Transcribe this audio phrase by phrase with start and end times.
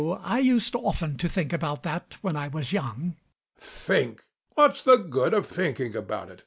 [0.23, 3.17] I used often to think about that when I was young.
[3.57, 3.67] HECTOR.
[3.67, 4.25] Think!
[4.55, 6.39] What's the good of thinking about it?